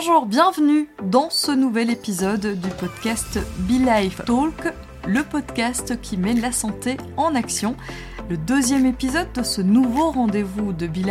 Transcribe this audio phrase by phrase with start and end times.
[0.00, 4.72] Bonjour, bienvenue dans ce nouvel épisode du podcast Be Life Talk,
[5.08, 7.74] le podcast qui met la santé en action
[8.28, 11.06] le deuxième épisode de ce nouveau rendez-vous de Be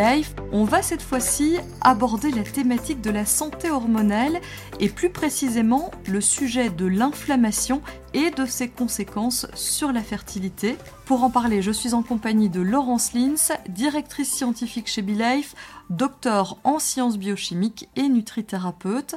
[0.51, 4.39] On va cette fois-ci aborder la thématique de la santé hormonale
[4.79, 7.81] et plus précisément le sujet de l'inflammation
[8.13, 10.77] et de ses conséquences sur la fertilité.
[11.05, 15.55] Pour en parler, je suis en compagnie de Laurence Lins, directrice scientifique chez BeLife,
[15.89, 19.15] docteur en sciences biochimiques et nutrithérapeute.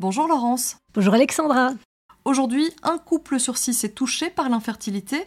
[0.00, 0.76] Bonjour Laurence.
[0.94, 1.72] Bonjour Alexandra.
[2.24, 5.24] Aujourd'hui, un couple sur six est touché par l'infertilité.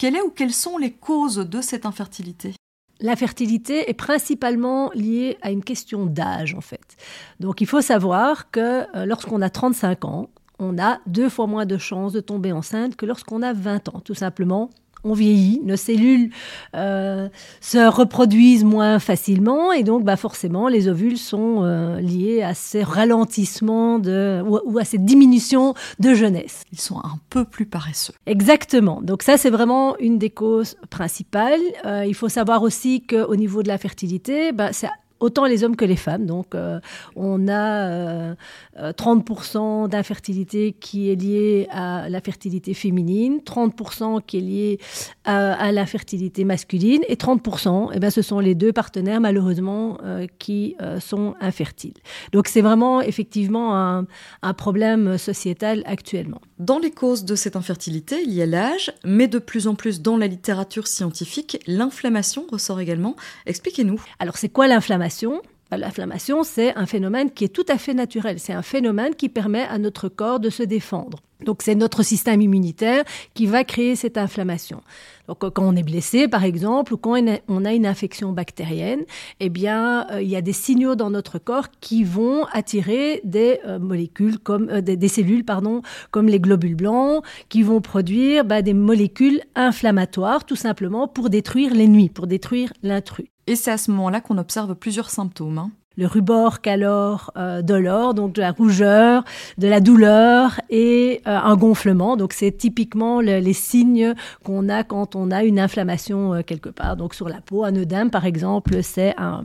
[0.00, 2.54] Quelle est ou quelles sont les causes de cette infertilité?
[3.00, 6.96] L'infertilité est principalement liée à une question d'âge, en fait.
[7.38, 11.66] Donc il faut savoir que euh, lorsqu'on a 35 ans, on a deux fois moins
[11.66, 14.70] de chances de tomber enceinte que lorsqu'on a 20 ans, tout simplement
[15.04, 16.30] on vieillit, nos cellules
[16.74, 17.28] euh,
[17.60, 22.82] se reproduisent moins facilement et donc bah, forcément les ovules sont euh, liés à ces
[22.82, 26.64] ralentissements de, ou, à ces diminutions de jeunesse.
[26.72, 28.14] Ils sont un peu plus paresseux.
[28.26, 29.00] Exactement.
[29.02, 31.60] Donc ça c'est vraiment une des causes principales.
[31.84, 34.88] Euh, il faut savoir aussi qu'au niveau de la fertilité, bah, c'est
[35.20, 36.26] autant les hommes que les femmes.
[36.26, 36.80] Donc, euh,
[37.14, 38.34] on a
[38.76, 44.78] 30% euh, euh, d'infertilité qui est liée à la fertilité féminine, 30% qui est liée
[45.24, 49.98] à, la fertilité masculine, et 30%, eh ben, ce sont les deux partenaires, malheureusement,
[50.38, 51.94] qui sont infertiles.
[52.32, 54.04] Donc, c'est vraiment, effectivement,
[54.42, 56.40] un problème sociétal actuellement.
[56.60, 60.02] Dans les causes de cette infertilité, il y a l'âge, mais de plus en plus
[60.02, 63.16] dans la littérature scientifique, l'inflammation ressort également.
[63.46, 63.98] Expliquez-nous.
[64.18, 65.40] Alors, c'est quoi l'inflammation?
[65.76, 68.38] L'inflammation, c'est un phénomène qui est tout à fait naturel.
[68.38, 71.20] C'est un phénomène qui permet à notre corps de se défendre.
[71.44, 73.04] Donc c'est notre système immunitaire
[73.34, 74.82] qui va créer cette inflammation.
[75.28, 77.16] Donc quand on est blessé, par exemple, ou quand
[77.48, 79.04] on a une infection bactérienne,
[79.38, 83.60] eh bien, euh, il y a des signaux dans notre corps qui vont attirer des
[83.66, 88.62] euh, molécules comme euh, des, cellules, pardon, comme les globules blancs, qui vont produire bah,
[88.62, 93.26] des molécules inflammatoires, tout simplement pour détruire l'ennemi, pour détruire l'intrus.
[93.50, 95.58] Et c'est à ce moment-là qu'on observe plusieurs symptômes.
[95.58, 95.72] Hein.
[95.96, 99.24] Le rubor calor euh, dolor, donc de la rougeur,
[99.58, 102.16] de la douleur et euh, un gonflement.
[102.16, 106.96] Donc c'est typiquement les signes qu'on a quand on a une inflammation euh, quelque part.
[106.96, 109.44] Donc sur la peau, un œdème par exemple, c'est un,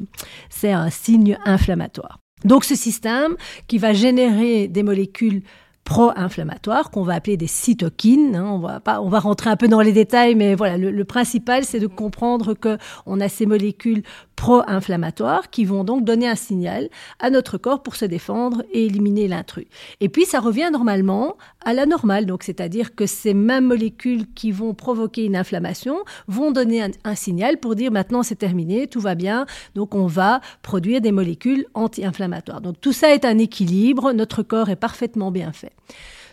[0.52, 2.20] c'est un signe inflammatoire.
[2.44, 3.36] Donc ce système
[3.68, 5.42] qui va générer des molécules
[5.86, 8.36] pro-inflammatoires qu'on va appeler des cytokines.
[8.36, 8.46] Hein.
[8.46, 11.06] on va pas, on va rentrer un peu dans les détails, mais voilà, le, le
[11.06, 14.04] principal c'est de comprendre que on a ces molécules
[14.36, 19.28] pro-inflammatoires qui vont donc donner un signal à notre corps pour se défendre et éliminer
[19.28, 19.66] l'intrus.
[20.02, 24.52] Et puis ça revient normalement à la normale, donc c'est-à-dire que ces mêmes molécules qui
[24.52, 25.98] vont provoquer une inflammation
[26.28, 30.42] vont donner un, signal pour dire maintenant c'est terminé, tout va bien, donc on va
[30.62, 32.62] produire des molécules anti-inflammatoires.
[32.62, 35.72] Donc tout ça est un équilibre, notre corps est parfaitement bien fait.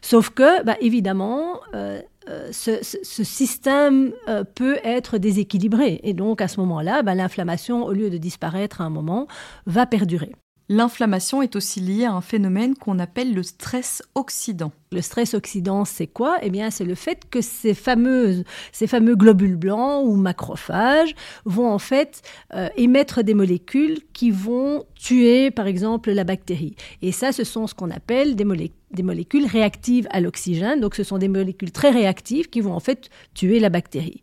[0.03, 2.83] Sauf que, bah, évidemment, euh, euh, ce,
[3.25, 6.01] système euh, peut être déséquilibré.
[6.03, 9.27] Et donc, à ce moment-là, bah, l'inflammation, au lieu de disparaître à un moment,
[9.67, 10.33] va perdurer.
[10.75, 14.73] L'inflammation est aussi liée à un phénomène qu'on appelle le stress oxydant.
[14.91, 16.39] Le stress oxydant, c'est quoi?
[16.41, 21.71] Eh bien, c'est le fait que ces, fameuses, ces fameux globules blancs ou macrophages vont
[21.71, 22.23] en fait
[22.55, 26.75] euh, émettre des molécules qui vont tuer, par exemple, la bactérie.
[27.03, 30.81] Et ça, ce sont ce qu'on appelle des, des molécules réactives à l'oxygène.
[30.81, 34.23] Donc, ce sont des molécules très réactives qui vont en fait tuer la bactérie.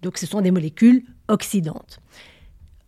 [0.00, 2.00] Donc, ce sont des molécules oxydantes.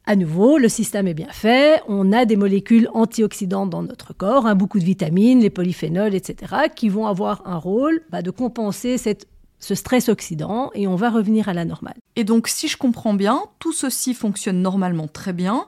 [0.09, 4.47] À nouveau, le système est bien fait, on a des molécules antioxydantes dans notre corps,
[4.47, 8.99] hein, beaucoup de vitamines, les polyphénols, etc., qui vont avoir un rôle bah, de compenser
[8.99, 11.97] ce stress oxydant et on va revenir à la normale.
[12.15, 15.67] Et donc, si je comprends bien, tout ceci fonctionne normalement très bien.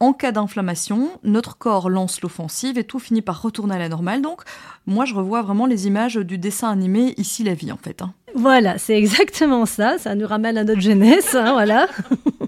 [0.00, 4.20] En cas d'inflammation, notre corps lance l'offensive et tout finit par retourner à la normale.
[4.20, 4.42] Donc,
[4.86, 8.02] moi, je revois vraiment les images du dessin animé Ici la vie, en fait.
[8.02, 8.12] Hein.
[8.34, 9.96] Voilà, c'est exactement ça.
[9.96, 11.88] Ça nous ramène à notre jeunesse, hein, voilà.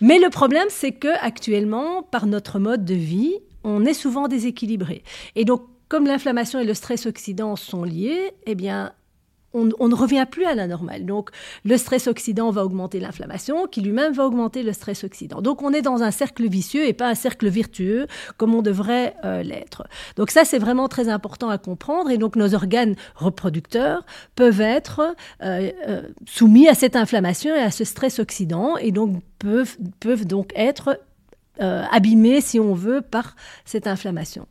[0.00, 3.34] Mais le problème, c'est que actuellement, par notre mode de vie,
[3.64, 5.02] on est souvent déséquilibré.
[5.34, 8.92] Et donc, comme l'inflammation et le stress oxydant sont liés, eh bien,
[9.54, 11.06] on, ne revient plus à la normale.
[11.06, 11.30] Donc,
[11.64, 15.40] le stress oxydant va augmenter l'inflammation, qui lui-même va augmenter le stress oxydant.
[15.40, 18.06] Donc, on est dans un cercle vicieux et pas un cercle vertueux
[18.36, 19.86] comme on devrait euh, l'être.
[20.16, 22.10] Donc, ça, c'est vraiment très important à comprendre.
[22.10, 24.04] Et donc, nos organes reproducteurs
[24.34, 29.22] peuvent être euh, euh, soumis à cette inflammation et à ce stress oxydant, et donc
[29.38, 31.00] peuvent, peuvent donc être
[31.60, 33.34] abîmés, si on veut, par
[33.64, 34.46] cette inflammation.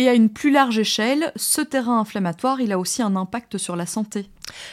[0.00, 3.76] Et à une plus large échelle, ce terrain inflammatoire, il a aussi un impact sur
[3.76, 4.30] la santé.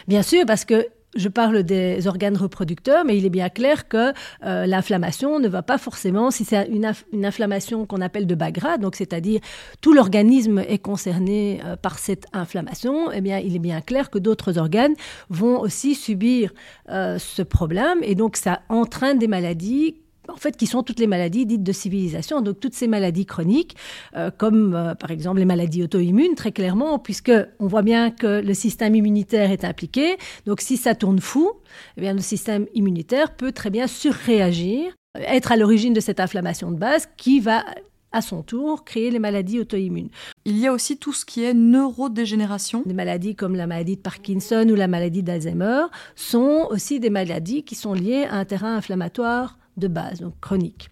[0.07, 0.88] Bien sûr, parce que
[1.18, 4.13] je parle des organes reproducteurs, mais il est bien clair que
[4.45, 8.79] euh, l'inflammation ne va pas forcément, si c'est une, inflammation qu'on appelle de bas grade,
[8.79, 9.41] donc c'est-à-dire
[9.81, 14.19] tout l'organisme est concerné euh, par cette inflammation, eh bien, il est bien clair que
[14.19, 14.94] d'autres organes
[15.29, 16.53] vont aussi subir
[16.88, 19.97] euh, ce problème, et donc ça entraîne des maladies
[20.27, 23.75] en fait, qui sont toutes les maladies dites de civilisation, donc toutes ces maladies chroniques,
[24.15, 28.41] euh, comme euh, par exemple les maladies auto-immunes, très clairement, puisque on voit bien que
[28.41, 30.18] le système immunitaire est impliqué.
[30.45, 31.51] Donc, si ça tourne fou,
[31.97, 36.71] eh bien, le système immunitaire peut très bien surréagir, être à l'origine de cette inflammation
[36.71, 37.63] de base qui va
[38.12, 40.09] à son tour créer les maladies auto-immunes.
[40.45, 42.83] Il y a aussi tout ce qui est neurodégénération.
[42.85, 45.83] Des maladies comme la maladie de Parkinson ou la maladie d'Alzheimer
[46.15, 50.89] sont aussi des maladies qui sont liées à un terrain inflammatoire de base, donc chronique.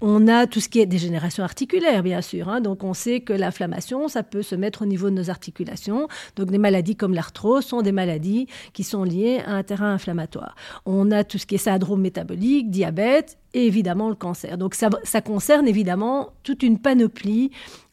[0.00, 2.48] On a tout ce qui est dégénération articulaire, bien sûr.
[2.48, 2.60] Hein.
[2.60, 6.08] donc on sait que l'inflammation, ça peut se mettre au niveau de nos articulations.
[6.36, 10.54] Donc des maladies comme l'arthrose sont des maladies qui sont liées à un terrain inflammatoire.
[10.84, 14.58] On a tout ce qui est syndrome métabolique, diabète et évidemment le cancer.
[14.58, 17.50] Donc ça, ça concerne évidemment toute une panoplie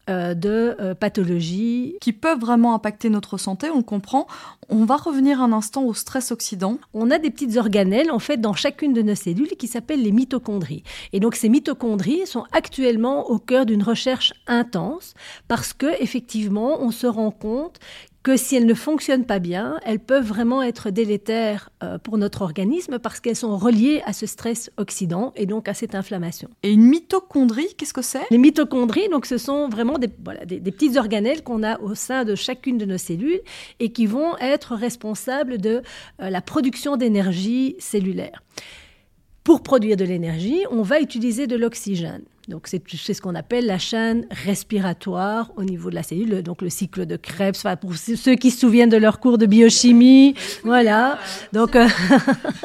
[0.09, 1.95] euh, de euh, pathologies.
[2.01, 4.27] Qui peuvent vraiment impacter notre santé, on comprend.
[4.67, 6.77] On va revenir un instant au stress oxydant.
[6.93, 10.11] On a des petites organelles, en fait, dans chacune de nos cellules qui s'appellent les
[10.11, 10.83] mitochondries.
[11.13, 15.13] Et donc, ces mitochondries sont actuellement au cœur d'une recherche intense
[15.47, 17.79] parce que, effectivement, on se rend compte
[18.23, 22.41] que si elles ne fonctionnent pas bien, elles peuvent vraiment être délétères euh, pour notre
[22.41, 26.49] organisme parce qu'elles sont reliées à ce stress oxydant et donc à cette inflammation.
[26.63, 28.23] Et une mitochondrie, qu'est-ce que c'est?
[28.31, 32.23] Les mitochondries, donc ce sont vraiment des, voilà, des, petites organelles qu'on a au sein
[32.23, 33.41] de chacune de nos cellules
[33.81, 35.81] et qui vont être responsables de
[36.21, 38.41] euh, la production d'énergie cellulaire.
[39.43, 42.21] Pour produire de l'énergie, on va utiliser de l'oxygène.
[42.47, 46.69] Donc c'est ce qu'on appelle la chaîne respiratoire au niveau de la cellule, donc le
[46.69, 47.55] cycle de Krebs.
[47.57, 51.19] Enfin, pour ceux qui se souviennent de leur cours de biochimie, voilà.
[51.53, 51.87] Donc euh,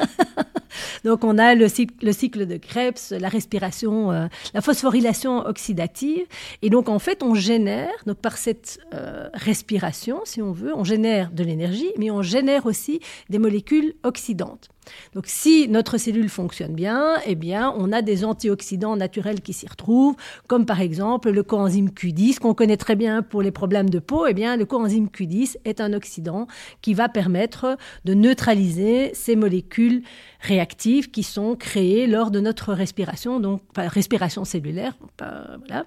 [1.03, 6.25] donc on a le cycle, le cycle de Krebs, la respiration, euh, la phosphorylation oxydative,
[6.61, 10.83] et donc en fait on génère donc par cette euh, respiration, si on veut, on
[10.83, 12.99] génère de l'énergie, mais on génère aussi
[13.29, 14.69] des molécules oxydantes.
[15.13, 19.67] Donc si notre cellule fonctionne bien, eh bien on a des antioxydants naturels qui s'y
[19.67, 20.15] retrouvent,
[20.47, 24.25] comme par exemple le coenzyme Q10 qu'on connaît très bien pour les problèmes de peau.
[24.27, 26.47] Eh bien le coenzyme Q10 est un oxydant
[26.81, 30.03] qui va permettre de neutraliser ces molécules
[30.41, 34.93] réactives qui sont créées lors de notre respiration, donc respiration cellulaire.
[35.17, 35.85] voilà.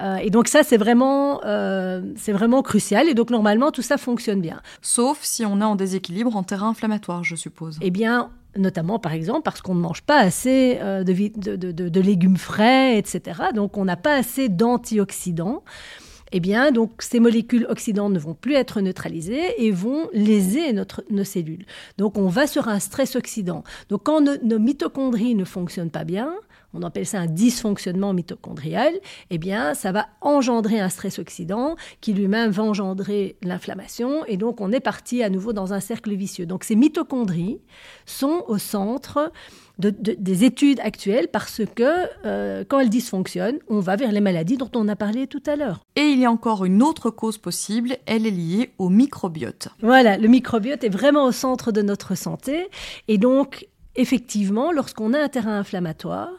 [0.00, 3.08] Euh, et donc ça c'est vraiment euh, c'est vraiment crucial.
[3.08, 4.60] Et donc normalement tout ça fonctionne bien.
[4.80, 7.78] Sauf si on est en déséquilibre en terrain inflammatoire, je suppose.
[7.82, 12.36] Eh bien notamment par exemple parce qu'on ne mange pas assez euh, de, de, légumes
[12.36, 13.40] frais, etc.
[13.54, 15.62] Donc on n'a pas assez d'antioxydants.
[16.32, 21.04] Eh bien, donc ces molécules oxydantes ne vont plus être neutralisées et vont léser notre,
[21.10, 21.66] nos cellules.
[21.98, 23.64] Donc on va sur un stress oxydant.
[23.90, 26.34] Donc quand nos mitochondries ne fonctionnent pas bien,
[26.74, 28.92] on appelle ça un dysfonctionnement mitochondrial,
[29.30, 34.60] eh bien, ça va engendrer un stress oxydant qui lui-même va engendrer l'inflammation et donc
[34.60, 36.46] on est parti à nouveau dans un cercle vicieux.
[36.46, 37.60] Donc ces mitochondries
[38.06, 39.32] sont au centre
[39.78, 44.70] des études actuelles parce que euh, quand elles dysfonctionnent, on va vers les maladies dont
[44.74, 45.80] on a parlé tout à l'heure.
[45.96, 49.68] Et il y a encore une autre cause possible, elle est liée au microbiote.
[49.80, 52.68] Voilà, le microbiote est vraiment au centre de notre santé
[53.08, 53.66] et donc
[53.96, 56.30] effectivement, lorsqu'on a un terrain inflammatoire,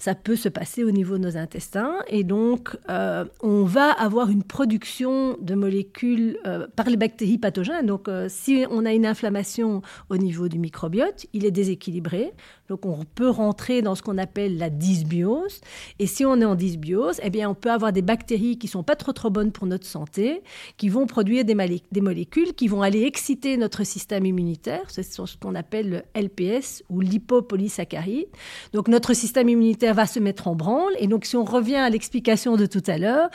[0.00, 4.30] ça peut se passer au niveau de nos intestins et donc euh, on va avoir
[4.30, 7.86] une production de molécules euh, par les bactéries pathogènes.
[7.86, 12.32] Donc euh, si on a une inflammation au niveau du microbiote, il est déséquilibré.
[12.70, 15.60] Donc on peut rentrer dans ce qu'on appelle la dysbiose.
[15.98, 18.84] Et si on est en dysbiose, eh bien on peut avoir des bactéries qui sont
[18.84, 20.44] pas trop trop bonnes pour notre santé,
[20.76, 21.56] qui vont produire des,
[22.00, 24.82] molécules qui vont aller exciter notre système immunitaire.
[24.86, 28.28] C'est ce qu'on appelle le LPS ou lipopolysaccharide.
[28.72, 30.92] Donc notre système immunitaire va se mettre en branle.
[31.00, 33.30] Et donc si on revient à l'explication de tout à l'heure,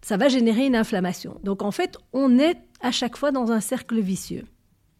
[0.00, 1.38] ça va générer une inflammation.
[1.44, 4.46] Donc en fait, on est à chaque fois dans un cercle vicieux.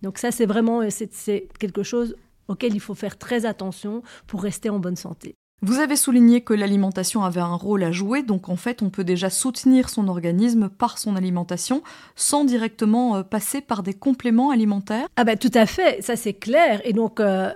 [0.03, 2.15] Donc ça, c'est vraiment c'est quelque chose
[2.49, 5.35] auquel il faut faire très attention pour rester en bonne santé.
[5.61, 9.03] Vous avez souligné que l'alimentation avait un rôle à jouer, donc en fait on peut
[9.03, 11.83] déjà soutenir son organisme par son alimentation
[12.15, 15.09] sans directement euh, passer par des compléments alimentaires.
[15.17, 16.81] Ah ben tout à fait, ça c'est clair.
[16.85, 17.53] Et donc euh,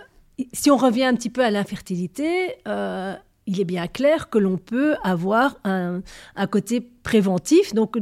[0.53, 3.15] si on revient un petit peu à l'infertilité, euh,
[3.47, 6.03] il est bien clair que l'on peut avoir un,
[6.37, 7.99] un côté préventif, donc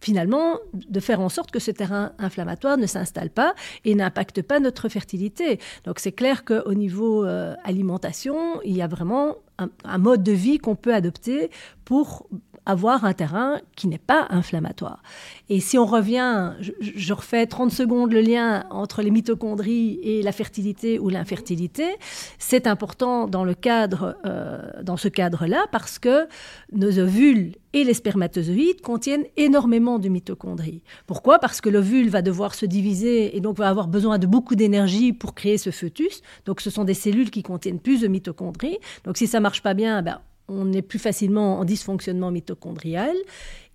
[0.00, 3.54] finalement de faire en sorte que ce terrain inflammatoire ne s'installe pas
[3.84, 5.60] et n'impacte pas notre fertilité.
[5.84, 10.58] Donc c'est clair qu'au niveau euh, alimentation, il y a vraiment un, mode de vie
[10.58, 11.50] qu'on peut adopter
[11.84, 12.26] pour
[12.66, 15.02] avoir un terrain qui n'est pas inflammatoire.
[15.48, 20.32] Et si on revient, je, refais 30 secondes le lien entre les mitochondries et la
[20.32, 21.96] fertilité ou l'infertilité,
[22.38, 26.26] c'est important dans, le cadre, euh, dans ce cadre-là parce que
[26.72, 30.82] nos ovules et les spermatozoïdes contiennent énormément de mitochondries.
[31.06, 31.38] Pourquoi?
[31.38, 35.12] Parce que l'ovule va devoir se diviser et donc va avoir besoin de beaucoup d'énergie
[35.12, 36.22] pour créer ce fœtus.
[36.46, 38.78] Donc ce sont des cellules qui contiennent plus de mitochondries.
[39.04, 40.20] Donc si ça marche pas bien, ben,
[40.50, 43.14] on est plus facilement en dysfonctionnement mitochondrial.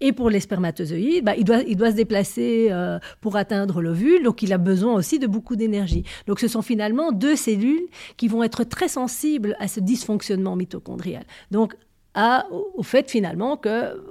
[0.01, 4.24] Et pour les spermatozoïdes, ben, il, doit, il doit se déplacer euh, pour atteindre l'ovule,
[4.24, 6.03] donc il a besoin aussi de beaucoup d'énergie.
[6.27, 11.24] Donc ce sont finalement deux cellules qui vont être très sensibles à ce dysfonctionnement mitochondrial.
[11.51, 11.75] Donc
[12.75, 14.01] au fait finalement que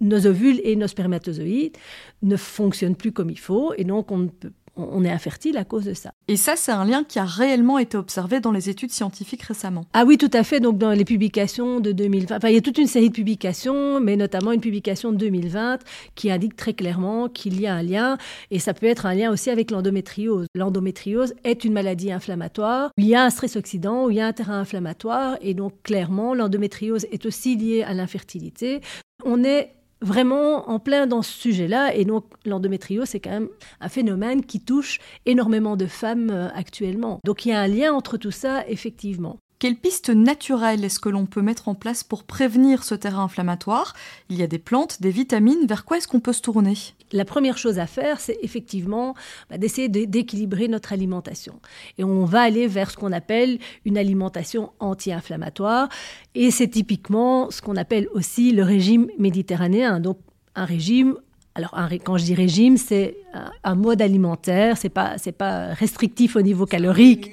[0.00, 1.76] nos ovules et nos spermatozoïdes
[2.22, 5.64] ne fonctionnent plus comme il faut et donc on ne peut on est infertile à
[5.64, 6.12] cause de ça.
[6.28, 9.84] Et ça, c'est un lien qui a réellement été observé dans les études scientifiques récemment.
[9.92, 10.60] Ah oui, tout à fait.
[10.60, 14.00] Donc dans les publications de 2020, enfin, il y a toute une série de publications,
[14.00, 15.78] mais notamment une publication de 2020
[16.14, 18.18] qui indique très clairement qu'il y a un lien,
[18.50, 20.46] et ça peut être un lien aussi avec l'endométriose.
[20.54, 24.26] L'endométriose est une maladie inflammatoire, il y a un stress oxydant, où il y a
[24.26, 28.80] un terrain inflammatoire, et donc clairement, l'endométriose est aussi liée à l'infertilité.
[29.24, 29.74] On est
[30.04, 31.94] vraiment en plein dans ce sujet-là.
[31.94, 33.48] Et donc, l'endométriose, c'est quand même
[33.80, 37.20] un phénomène qui touche énormément de femmes euh, actuellement.
[37.24, 39.38] Donc, il y a un lien entre tout ça, effectivement.
[39.64, 43.94] Quelles pistes naturelles est-ce que l'on peut mettre en place pour prévenir ce terrain inflammatoire?
[44.28, 46.74] Il y a des plantes, des vitamines, vers quoi est-ce qu'on peut se tourner?
[47.12, 49.14] La première chose à faire, c'est effectivement
[49.48, 51.60] bah, d'essayer d'équilibrer notre alimentation.
[51.96, 55.88] Et on va aller vers ce qu'on appelle une alimentation anti-inflammatoire.
[56.34, 59.98] Et c'est typiquement ce qu'on appelle aussi le régime méditerranéen.
[59.98, 60.18] Donc
[60.56, 61.16] un régime
[61.54, 61.72] alors,
[62.04, 63.16] quand je dis régime, c'est
[63.62, 67.30] un, mode alimentaire, c'est pas, c'est pas restrictif au niveau calorique.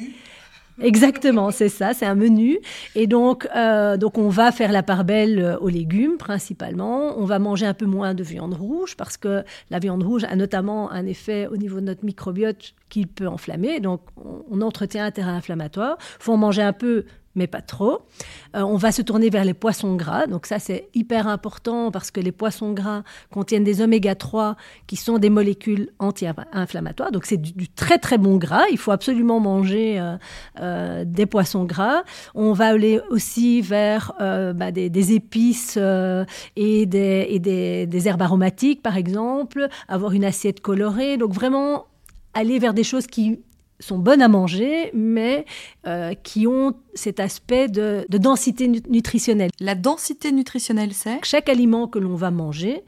[0.82, 2.58] Exactement, c'est ça, c'est un menu.
[2.96, 7.20] Et donc, euh, donc, on va faire la part belle euh, aux légumes principalement.
[7.20, 10.36] On va manger un peu moins de viande rouge parce que la viande rouge a
[10.36, 13.80] notamment un effet au niveau de notre microbiote qui peut enflammer.
[13.80, 15.98] Donc, on, on entretient un terrain inflammatoire.
[16.20, 18.02] Il faut en manger un peu mais pas trop.
[18.56, 20.28] Euh, on va se tourner vers les poissons gras.
[20.28, 24.56] Donc ça, c'est hyper important parce que les poissons gras contiennent des oméga 3
[24.88, 27.12] qui sont des molécules anti-inflammatoires.
[27.12, 28.64] Donc c'est du, très très bon gras.
[28.72, 30.18] Il faut absolument manger euh,
[30.60, 32.04] euh, des poissons gras.
[32.36, 35.78] On va aller aussi vers bah, des, épices
[36.56, 39.68] et, des, herbes aromatiques, par exemple.
[39.88, 41.18] Avoir une assiette colorée.
[41.18, 41.86] Donc vraiment
[42.34, 43.40] aller vers des choses qui
[43.82, 45.46] sont bonnes à manger, mais
[45.88, 49.52] euh, qui ont cet aspect de, densité nutritionnelle.
[49.60, 51.20] La densité nutritionnelle, c'est?
[51.24, 52.84] Chaque aliment que l'on va manger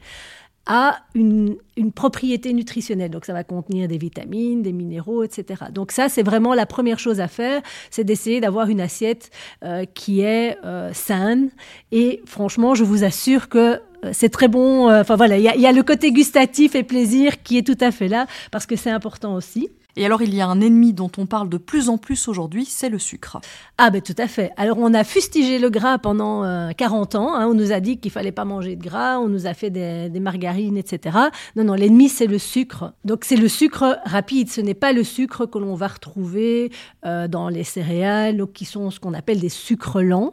[0.66, 1.56] a une,
[1.94, 3.10] propriété nutritionnelle.
[3.10, 5.64] Donc ça va contenir des vitamines, des minéraux, etc.
[5.70, 7.60] Donc ça, c'est vraiment la première chose à faire,
[7.90, 9.30] c'est d'essayer d'avoir une assiette
[9.62, 11.50] euh, qui est euh, saine.
[11.92, 13.78] Et franchement, je vous assure que
[14.12, 14.90] c'est très bon.
[14.90, 18.08] Enfin voilà, il y, a le côté gustatif et plaisir qui est tout à fait
[18.08, 19.70] là, parce que c'est important aussi.
[19.96, 22.64] Et alors, il y a un ennemi dont on parle de plus en plus aujourd'hui,
[22.64, 23.40] c'est le sucre.
[23.78, 24.50] Ah ben tout à fait.
[24.56, 26.42] Alors, on a fustigé le gras pendant
[26.74, 27.34] 40 euh, ans.
[27.34, 27.46] Hein.
[27.46, 30.20] On nous a dit qu'il fallait pas manger de gras, on nous a fait des,
[30.20, 31.16] margarines, etc.
[31.56, 32.92] Non, non, l'ennemi, c'est le sucre.
[33.04, 34.50] Donc, c'est le sucre rapide.
[34.50, 36.72] Ce n'est pas le sucre que l'on va retrouver
[37.04, 40.32] euh, dans les céréales, qui sont ce qu'on appelle des sucres lents,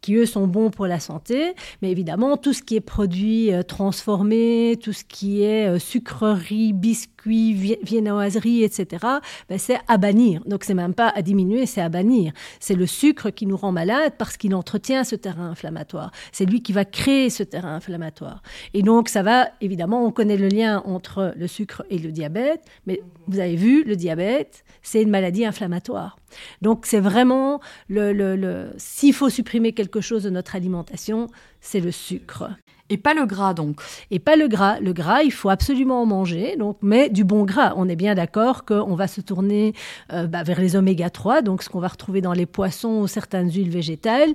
[0.00, 3.62] qui eux sont bons pour la santé, mais évidemment tout ce qui est produit euh,
[3.62, 6.72] transformé, tout ce qui est euh, sucrerie,
[7.18, 9.04] biscuits, viennoiserie, etc.,
[9.48, 10.42] ben, c'est à bannir.
[10.46, 12.32] Donc c'est même pas à diminuer, c'est à bannir.
[12.60, 16.10] C'est le sucre qui nous rend malade parce qu'il entretient ce terrain inflammatoire.
[16.32, 18.42] C'est lui qui va créer ce terrain inflammatoire.
[18.74, 22.62] Et donc ça va, évidemment, on connaît le lien entre le sucre et le diabète,
[22.86, 26.18] mais vous avez vu, le diabète, c'est une maladie inflammatoire.
[26.62, 31.28] Donc c'est vraiment le, le, s'il faut supprimer quelque chose de notre alimentation,
[31.60, 32.50] c'est le sucre.
[32.90, 33.80] Et pas le gras donc.
[34.10, 34.80] Et pas le gras.
[34.80, 37.74] Le gras, il faut absolument en manger, donc, mais du bon gras.
[37.76, 39.74] On est bien d'accord qu'on va se tourner
[40.12, 43.06] euh, bah, vers les oméga 3, donc ce qu'on va retrouver dans les poissons ou
[43.06, 44.30] certaines huiles végétales,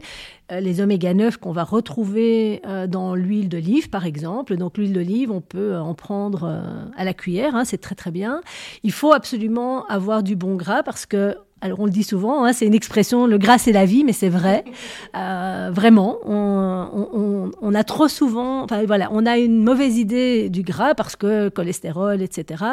[0.51, 4.55] euh, les oméga 9 qu'on va retrouver euh, dans l'huile d'olive par exemple.
[4.57, 6.61] Donc l'huile d'olive, on peut en prendre
[6.95, 8.41] à la cuillère, hein, c'est très très bien.
[8.83, 12.51] Il faut absolument avoir du bon gras parce que alors on le dit souvent, hein,
[12.51, 14.65] c'est une expression, le gras c'est la vie, mais c'est vrai.
[15.15, 20.95] Euh, vraiment, on, a trop souvent, enfin voilà, on a une mauvaise idée du gras
[20.95, 22.63] parce que cholestérol, etc.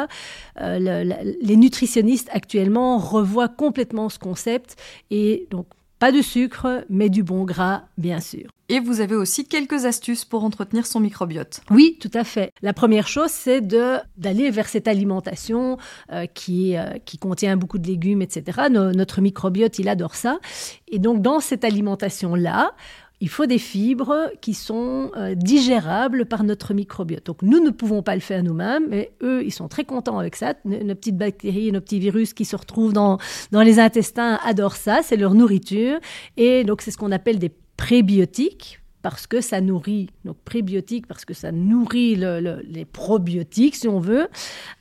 [0.59, 1.03] Euh,
[1.41, 4.75] les nutritionnistes actuellement revoient complètement ce concept
[5.11, 5.67] et donc
[6.01, 8.49] pas de sucre, mais du bon gras, bien sûr.
[8.69, 11.61] Et vous avez aussi quelques astuces pour entretenir son microbiote.
[11.69, 12.51] Oui, tout à fait.
[12.63, 15.77] La première chose, c'est d'aller vers cette alimentation
[16.11, 18.63] euh, qui, euh, qui contient beaucoup de légumes, etc.
[18.71, 20.39] notre microbiote, il adore ça.
[20.87, 22.71] Et donc, dans cette alimentation-là,
[23.21, 27.25] il faut des fibres qui sont euh, digérables par notre microbiote.
[27.27, 30.35] Donc nous ne pouvons pas le faire nous-mêmes, mais eux, ils sont très contents avec
[30.35, 30.55] ça.
[30.65, 33.19] Nos, petites bactéries, nos petits virus qui se retrouvent dans,
[33.51, 35.99] dans les intestins adorent ça, c'est leur nourriture.
[36.35, 41.25] Et donc c'est ce qu'on appelle des prébiotiques parce que ça nourrit, donc prébiotiques parce
[41.25, 44.27] que ça nourrit les probiotiques si on veut.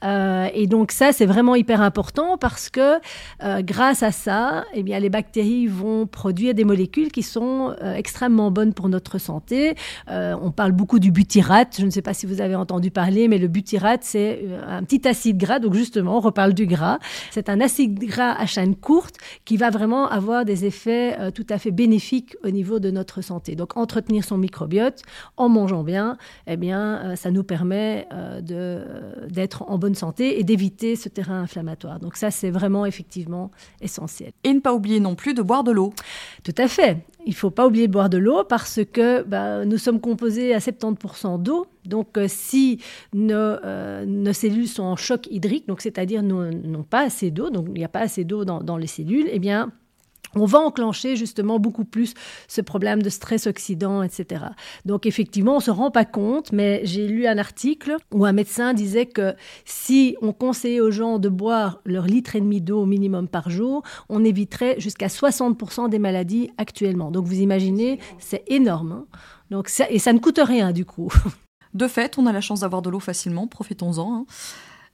[0.04, 2.98] Euh, et donc ça, c'est vraiment hyper important parce que
[3.42, 7.94] euh, grâce à ça, eh bien, les bactéries vont produire des molécules qui sont euh,
[7.94, 9.74] extrêmement bonnes pour notre santé.
[10.08, 13.38] on parle beaucoup du butyrate, je ne sais pas si vous avez entendu parler, mais
[13.38, 16.98] le butyrate, c'est un petit acide gras, donc justement, on reparle du gras.
[17.30, 21.58] C'est un acide gras à chaîne courte qui va vraiment avoir des effets tout à
[21.58, 23.54] fait bénéfiques au niveau de notre santé.
[23.54, 25.02] Donc entretenir son microbiote
[25.36, 28.82] en mangeant bien, eh bien, euh, ça nous permet euh, de,
[29.28, 32.00] d'être en bonne santé et d'éviter ce terrain inflammatoire.
[32.00, 33.50] Donc ça, c'est vraiment effectivement
[33.80, 34.32] essentiel.
[34.44, 35.92] Et ne pas oublier non plus de boire de l'eau.
[36.42, 36.98] Tout à fait.
[37.26, 40.54] Il ne faut pas oublier de boire de l'eau parce que bah, nous sommes composés
[40.54, 41.66] à 70% d'eau.
[41.84, 42.80] Donc, euh, si
[43.14, 43.56] nos,
[44.06, 47.84] nos, cellules sont en choc hydrique, donc c'est-à-dire n'ont pas assez d'eau, donc il n'y
[47.84, 49.70] a pas assez d'eau dans, dans les cellules, eh bien,
[50.36, 52.14] on va enclencher justement beaucoup plus
[52.48, 54.44] ce problème de stress oxydant, etc.
[54.84, 58.74] Donc effectivement, on se rend pas compte, mais j'ai lu un article où un médecin
[58.74, 59.34] disait que
[59.64, 63.50] si on conseillait aux gens de boire leur litre et demi d'eau au minimum par
[63.50, 67.10] jour, on éviterait jusqu'à 60% des maladies actuellement.
[67.10, 68.92] Donc vous imaginez, c'est énorme.
[68.92, 69.06] Hein.
[69.50, 71.12] Donc et ça ne coûte rien du coup.
[71.72, 74.12] De fait, on a la chance d'avoir de l'eau facilement, profitons-en.
[74.12, 74.26] Hein.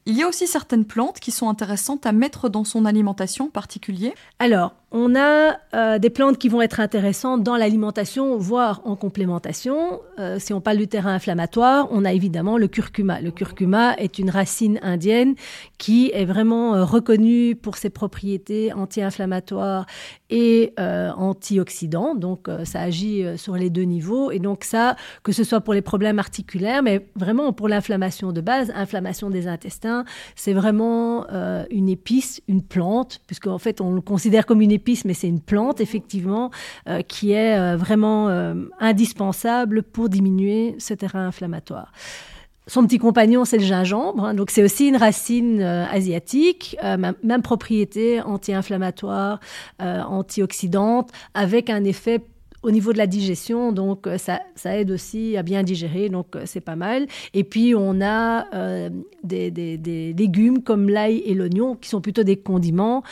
[0.09, 3.51] Il y a aussi certaines plantes qui sont intéressantes à mettre dans son alimentation en
[3.51, 4.15] particulier.
[4.39, 10.01] Alors, on a euh, des plantes qui vont être intéressantes dans l'alimentation, voire en complémentation.
[10.19, 13.21] Euh, si on parle du terrain inflammatoire, on a évidemment le curcuma.
[13.21, 15.35] Le curcuma est une racine indienne
[15.77, 19.85] qui est vraiment euh, reconnue pour ses propriétés anti-inflammatoires
[20.31, 22.15] et antioxydants.
[22.17, 24.33] Donc, ça agit sur les deux niveaux.
[24.33, 28.41] Et donc, ça, que ce soit pour les problèmes articulaires, mais vraiment pour l'inflammation de
[28.41, 31.27] base, inflammation des intestins, c'est vraiment
[31.71, 35.41] une épice, une plante, puisqu'en fait, on le considère comme une épice, mais c'est une
[35.41, 36.51] plante, effectivement,
[36.89, 41.93] euh, qui est euh, vraiment euh, indispensable pour diminuer ce terrain inflammatoire.
[42.69, 44.25] Son petit compagnon, c'est le gingembre.
[44.25, 44.35] Hein.
[44.35, 49.39] donc, c'est aussi une racine asiatique, même, propriété anti-inflammatoire,
[49.79, 52.23] antioxydante, avec un effet
[52.65, 56.75] au niveau de la digestion, donc ça, aide aussi à bien digérer, donc c'est pas
[56.75, 57.07] mal.
[57.35, 58.47] Et puis on a
[59.23, 63.05] des, légumes comme l'ail et l'oignon, qui sont plutôt des condiments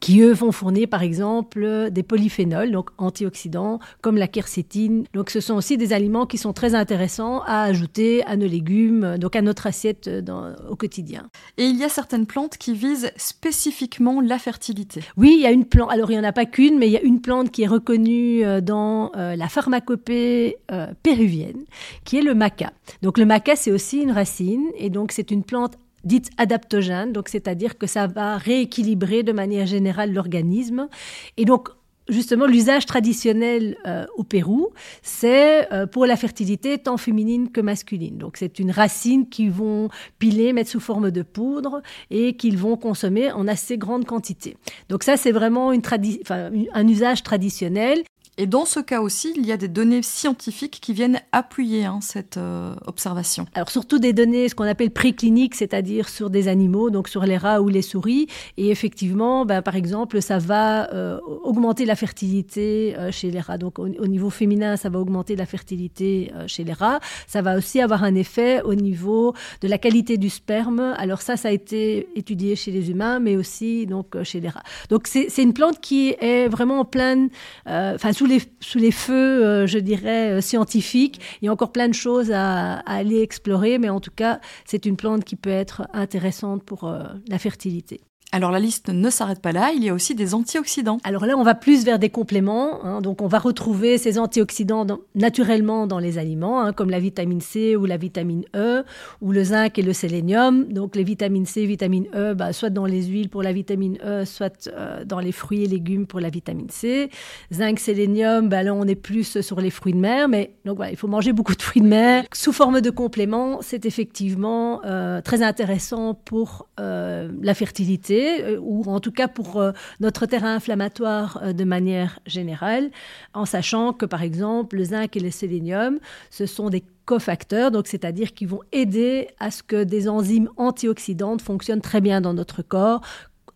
[0.00, 5.04] qui eux vont fournir par exemple des polyphénols, donc antioxydants, comme la quercétine.
[5.14, 9.16] Donc ce sont aussi des aliments qui sont très intéressants à ajouter à nos légumes,
[9.18, 11.28] donc à notre assiette dans, au quotidien.
[11.56, 15.02] Et il y a certaines plantes qui visent spécifiquement la fertilité.
[15.16, 16.92] Oui, il y a une plante, alors il n'y en a pas qu'une, mais il
[16.92, 21.64] y a une plante qui est reconnue euh, dans euh, la pharmacopée euh, péruvienne,
[22.04, 22.72] qui est le maca.
[23.02, 25.74] Donc le maca, c'est aussi une racine, et donc c'est une plante
[26.08, 30.88] dite adaptogène, donc c'est-à-dire que ça va rééquilibrer de manière générale l'organisme.
[31.36, 31.68] Et donc,
[32.08, 34.70] justement, l'usage traditionnel euh, au Pérou,
[35.02, 38.16] c'est euh, pour la fertilité tant féminine que masculine.
[38.18, 42.76] Donc, c'est une racine qu'ils vont piler, mettre sous forme de poudre et qu'ils vont
[42.76, 44.56] consommer en assez grande quantité.
[44.88, 48.02] Donc, ça, c'est vraiment un usage traditionnel.
[48.40, 51.98] Et dans ce cas aussi, il y a des données scientifiques qui viennent appuyer hein,
[52.00, 53.46] cette euh, observation.
[53.52, 57.36] Alors surtout des données, ce qu'on appelle précliniques, c'est-à-dire sur des animaux, donc sur les
[57.36, 58.28] rats ou les souris.
[58.56, 63.58] Et effectivement, ben, par exemple, ça va euh, augmenter la fertilité euh, chez les rats.
[63.58, 67.00] Donc au, niveau féminin, ça va augmenter la fertilité chez les rats.
[67.26, 70.94] Ça va aussi avoir un effet au niveau de la qualité du sperme.
[70.96, 74.62] Alors ça, ça a été étudié chez les humains, mais aussi donc chez les rats.
[74.90, 77.30] Donc c'est une plante qui est vraiment en pleine,
[77.66, 78.27] enfin sous
[78.60, 81.20] sous les feux, euh, je dirais, euh, scientifiques.
[81.40, 84.86] Il y a encore plein de choses à, aller explorer, mais en tout cas, c'est
[84.86, 88.00] une plante qui peut être intéressante pour euh, la fertilité.
[88.30, 90.98] Alors la liste ne s'arrête pas là, il y a aussi des antioxydants.
[91.02, 92.84] Alors là, on va plus vers des compléments.
[92.84, 93.00] Hein.
[93.00, 97.74] donc on va retrouver ces antioxydants naturellement dans les aliments, hein, comme la vitamine C
[97.74, 98.84] ou la vitamine E,
[99.22, 100.70] ou le zinc et le sélénium.
[100.70, 104.26] Donc les vitamines C, vitamine E, bah, soit dans les huiles pour la vitamine E,
[104.26, 107.08] soit euh, dans les fruits et légumes pour la vitamine C.
[107.50, 110.90] Zinc, sélénium, bah, là on est plus sur les fruits de mer, mais donc voilà,
[110.90, 112.24] il faut manger beaucoup de fruits de mer.
[112.34, 118.84] Sous forme de compléments, c'est effectivement euh, très intéressant pour euh, la fertilité euh, ou
[118.86, 122.90] en tout cas pour euh, notre terrain inflammatoire euh, de manière générale,
[123.34, 125.98] en sachant que par exemple le zinc et le sélénium,
[126.30, 131.42] ce sont des cofacteurs, donc c'est-à-dire qui vont aider à ce que des enzymes antioxydantes
[131.42, 133.00] fonctionnent très bien dans notre corps.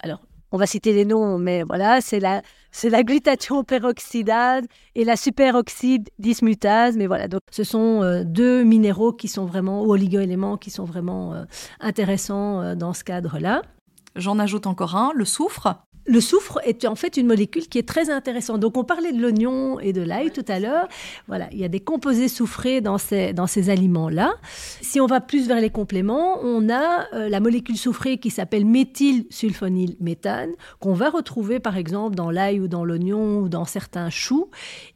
[0.00, 0.20] Alors
[0.52, 6.10] on va citer les noms, mais voilà, c'est la, c'est glutathion peroxydase et la superoxyde
[6.18, 6.96] dismutase.
[6.96, 11.46] Mais voilà, donc ce sont deux minéraux qui sont vraiment, ou oligoéléments qui sont vraiment
[11.80, 13.62] intéressants dans ce cadre-là.
[14.16, 15.86] J'en ajoute encore un, le soufre.
[16.04, 18.58] Le soufre est en fait une molécule qui est très intéressante.
[18.60, 20.88] Donc on parlait de l'oignon et de l'ail tout à l'heure.
[21.28, 24.34] Voilà, il y a des composés soufrés dans ces, dans ces aliments-là.
[24.80, 28.66] Si on va plus vers les compléments, on a euh, la molécule soufrée qui s'appelle
[28.66, 34.50] méthylsulfonylméthane, qu'on va retrouver par exemple dans l'ail ou dans l'oignon ou dans certains choux.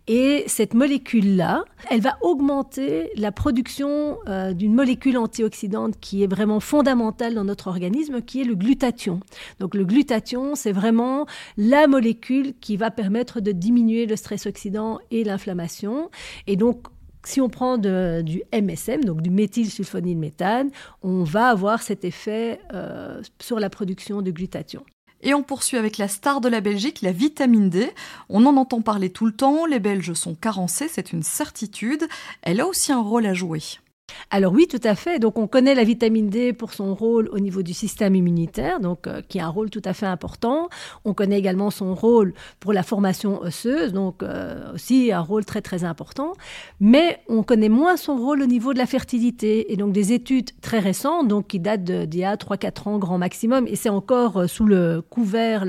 [0.08, 6.60] Et cette molécule-là, elle va augmenter la production euh, d'une molécule antioxydante qui est vraiment
[6.60, 9.20] fondamentale dans notre organisme, qui est le glutathion.
[9.58, 10.95] Donc le glutathion, c'est vraiment
[11.56, 16.10] la molécule qui va permettre de diminuer le stress oxydant et l'inflammation.
[16.46, 16.86] Et donc
[17.26, 20.70] si on prend du MSM, donc du méthylsulfonylméthane,
[21.02, 24.84] on va avoir cet effet euh, sur la production de glutathion.
[25.22, 27.90] Et on poursuit avec la star de la Belgique, la vitamine D.
[28.28, 32.06] On en entend parler tout le temps, les Belges sont carencés, c'est une certitude.
[32.42, 33.60] Elle a aussi un rôle à jouer.
[34.30, 35.18] Alors oui, tout à fait.
[35.18, 39.06] Donc on connaît la vitamine D pour son rôle au niveau du système immunitaire, donc
[39.06, 40.68] euh, qui a un rôle tout à fait important.
[41.04, 45.62] On connaît également son rôle pour la formation osseuse, donc euh, aussi un rôle très
[45.62, 46.32] très important.
[46.80, 49.72] Mais on connaît moins son rôle au niveau de la fertilité.
[49.72, 53.18] Et donc des études très récentes, donc qui datent d'il y a 3-4 ans grand
[53.18, 55.64] maximum, et c'est encore euh, sous le couvert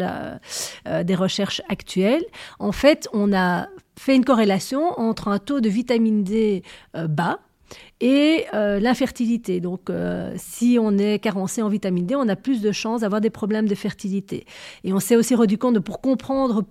[1.04, 2.24] des recherches actuelles.
[2.60, 7.40] En fait, on a fait une corrélation entre un taux de vitamine D bas,
[8.00, 9.60] et euh, l'infertilité.
[9.60, 13.22] Donc, euh, si on est carencé en vitamine D, on a plus de chances d'avoir
[13.22, 14.46] des problèmes de fertilité.
[14.84, 16.64] Et on s'est aussi rendu compte de pour comprendre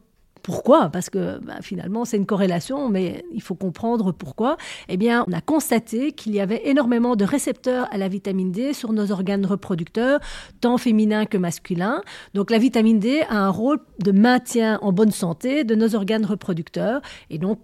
[0.42, 4.56] pourquoi Parce que bah, finalement, c'est une corrélation, mais il faut comprendre pourquoi.
[4.88, 8.72] Eh bien, on a constaté qu'il y avait énormément de récepteurs à la vitamine D
[8.72, 10.20] sur nos organes reproducteurs,
[10.60, 12.00] tant féminins que masculins.
[12.34, 16.24] Donc, la vitamine D a un rôle de maintien en bonne santé de nos organes
[16.24, 17.00] reproducteurs.
[17.28, 17.58] Et donc,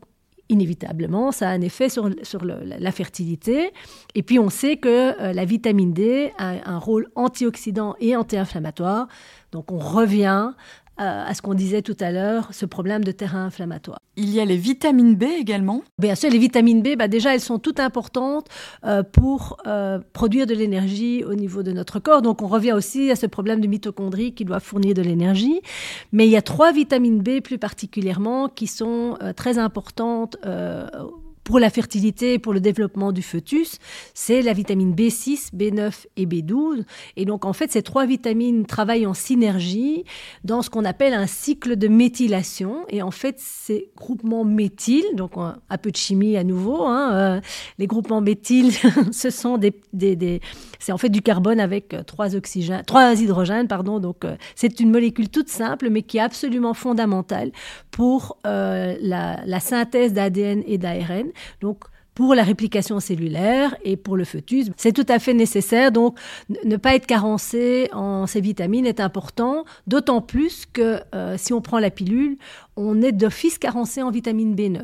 [0.49, 2.09] inévitablement, ça a un effet sur,
[2.45, 3.73] la fertilité.
[4.15, 9.09] Et puis, on sait que euh, la vitamine D a un rôle antioxydant et anti-inflammatoire.
[9.53, 10.53] Donc, on revient
[11.01, 13.99] euh, à ce qu'on disait tout à l'heure, ce problème de terrain inflammatoire.
[14.17, 17.41] Il y a les vitamines B également Bien sûr, les vitamines B, bah déjà, elles
[17.41, 18.49] sont toutes importantes
[18.85, 22.21] euh, pour euh, produire de l'énergie au niveau de notre corps.
[22.21, 25.63] Donc, on revient aussi à ce problème de mitochondrie qui doit fournir de l'énergie.
[26.13, 30.37] Mais il y a trois vitamines B plus particulièrement qui sont très importantes
[31.53, 33.77] pour la fertilité et pour le développement du fœtus,
[34.15, 36.85] c'est la vitamine B6, B9 et B12.
[37.17, 40.05] Et donc, en fait, ces trois vitamines travaillent en synergie
[40.45, 42.87] dans ce qu'on appelle un cycle de méthylation.
[42.89, 47.41] Et en fait, ces groupements méthyl, donc un peu de chimie à nouveau, hein, euh,
[47.77, 48.73] les groupements méthyl,
[49.13, 50.41] ce sont des, des,
[50.83, 54.01] c'est en fait du carbone avec euh, trois oxygènes, trois hydrogènes, pardon.
[54.01, 57.53] Donc, euh, c'est une molécule toute simple, mais qui est absolument fondamentale
[57.91, 61.29] pour la, la synthèse d'ADN et d'ARN.
[61.61, 64.71] Donc, pour la réplication cellulaire et pour le fœtus.
[64.77, 65.93] C'est tout à fait nécessaire.
[65.93, 66.19] Donc,
[66.65, 71.61] ne pas être carencé en ces vitamines est important, d'autant plus que euh, si on
[71.61, 72.37] prend la pilule,
[72.77, 74.83] on est d'office carencé en vitamine B9.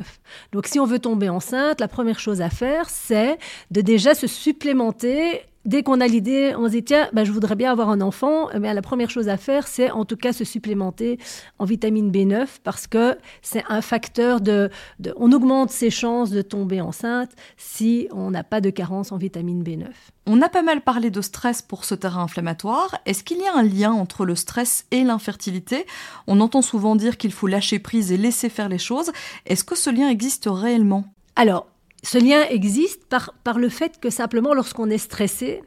[0.53, 3.37] Donc, si on veut tomber enceinte, la première chose à faire, c'est
[3.71, 7.55] de déjà se supplémenter dès qu'on a l'idée, on se dit tiens, bah, je voudrais
[7.55, 10.43] bien avoir un enfant, mais la première chose à faire, c'est en tout cas se
[10.43, 11.19] supplémenter
[11.57, 14.69] en vitamine B9 parce que c'est un facteur de,
[15.17, 19.63] On augmente ses chances de tomber enceinte si on n'a pas de carence en vitamine
[19.63, 19.87] B9.
[20.25, 22.99] On a pas mal parlé de stress pour ce terrain inflammatoire.
[23.05, 25.85] Est-ce qu'il y a un lien entre le stress et l'infertilité?
[26.27, 29.11] On entend souvent dire qu'il faut lâcher prise et laisser faire les choses.
[29.45, 31.05] Est-ce que ce lien existe réellement?
[31.35, 31.67] Alors,
[32.03, 35.61] ce lien existe par, le fait que simplement lorsqu'on est stressé,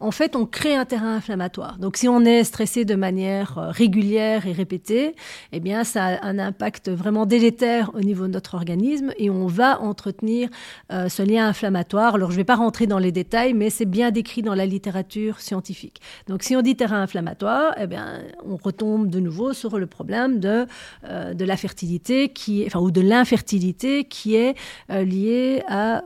[0.00, 1.78] en fait, on crée un terrain inflammatoire.
[1.78, 5.14] Donc, si on est stressé de manière euh, régulière et répétée,
[5.52, 9.46] eh bien, ça a un impact vraiment délétère au niveau de notre organisme et on
[9.46, 10.48] va entretenir
[10.92, 12.14] euh, ce lien inflammatoire.
[12.14, 14.66] Alors, je ne vais pas rentrer dans les détails, mais c'est bien décrit dans la
[14.66, 16.00] littérature scientifique.
[16.28, 20.40] Donc, si on dit terrain inflammatoire, eh bien, on retombe de nouveau sur le problème
[20.40, 20.66] de,
[21.04, 24.54] euh, de l'infertilité qui est
[24.88, 26.02] liée à,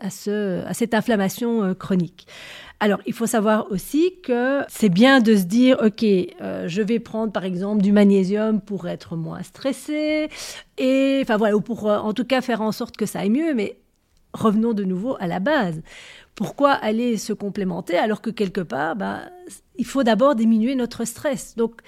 [0.00, 2.26] à cette inflammation chronique.
[2.82, 6.98] Alors, il faut savoir aussi que c'est bien de se dire, OK, euh, je vais
[6.98, 10.30] prendre par exemple du magnésium pour être moins stressé,
[10.78, 13.28] et enfin voilà, ou pour euh, en tout cas faire en sorte que ça aille
[13.30, 13.76] mieux, mais
[14.32, 15.82] revenons de nouveau à la base.
[16.34, 19.24] Pourquoi aller se complémenter alors que quelque part, bah,
[19.76, 21.56] il faut d'abord diminuer notre stress?
[21.56, 21.82] Donc,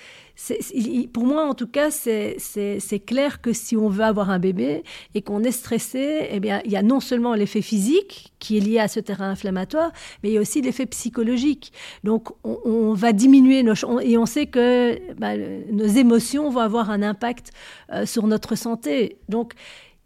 [1.12, 4.82] pour moi, en tout cas, c'est clair que si on veut avoir un bébé
[5.14, 8.60] et qu'on est stressé, eh bien, il y a non seulement l'effet physique qui est
[8.60, 9.92] lié à ce terrain inflammatoire,
[10.22, 11.72] mais il y a aussi l'effet psychologique.
[12.02, 17.02] Donc, on, va diminuer nos et on sait que bah, nos émotions vont avoir un
[17.02, 17.50] impact
[17.92, 19.18] euh, sur notre santé.
[19.28, 19.54] Donc,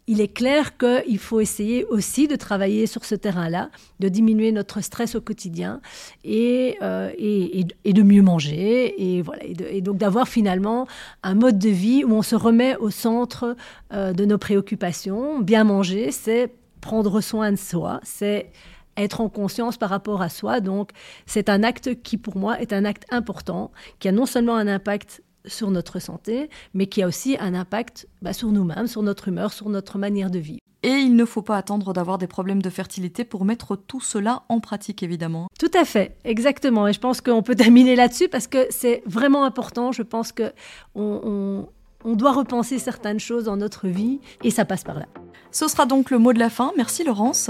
[0.07, 4.81] il est clair qu'il faut essayer aussi de travailler sur ce terrain-là, de diminuer notre
[4.81, 5.81] stress au quotidien
[6.23, 10.87] et, euh, et, de mieux manger et, voilà, et, donc d'avoir finalement
[11.23, 13.55] un mode de vie où on se remet au centre
[13.93, 15.39] euh, de nos préoccupations.
[15.39, 18.51] Bien manger, c'est prendre soin de soi, c'est
[18.95, 20.59] être en conscience par rapport à soi.
[20.59, 20.91] Donc,
[21.25, 24.67] c'est un acte qui, pour moi, est un acte important, qui a non seulement un
[24.67, 29.27] impact sur notre santé, mais qui a aussi un impact bah, sur nous-mêmes, sur notre
[29.27, 30.59] humeur, sur notre manière de vivre.
[30.83, 34.43] Et il ne faut pas attendre d'avoir des problèmes de fertilité pour mettre tout cela
[34.47, 35.47] en pratique, évidemment.
[35.59, 36.87] Tout à fait, exactement.
[36.87, 39.91] Et je pense qu'on peut terminer là-dessus parce que c'est vraiment important.
[39.91, 40.53] Je pense que
[40.93, 41.67] on,
[42.05, 45.07] on doit repenser certaines choses dans notre vie et ça passe par là.
[45.51, 46.71] Ce sera donc le mot de la fin.
[46.77, 47.49] Merci Laurence.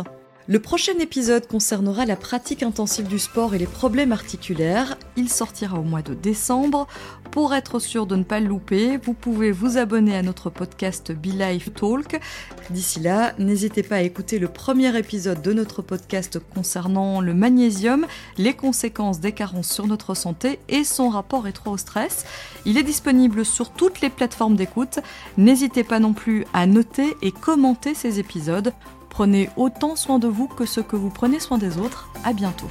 [0.50, 4.98] Le prochain épisode concernera la pratique intensive du sport et les problèmes articulaires.
[5.18, 6.88] Il sortira au mois de décembre.
[7.32, 11.12] Pour être sûr de ne pas le louper, vous pouvez vous abonner à notre podcast
[11.12, 12.22] Be Life Talk.
[12.70, 18.08] D'ici là, n'hésitez pas à écouter le premier épisode de notre podcast concernant le magnésium,
[18.38, 22.24] les conséquences des carences sur notre santé et son rapport rétro au stress.
[22.64, 25.00] Il est disponible sur toutes les plateformes d'écoute.
[25.38, 28.72] N'hésitez pas non plus à noter et commenter ces épisodes.
[29.18, 32.08] Prenez autant soin de vous que ce que vous prenez soin des autres.
[32.24, 32.68] À bientôt.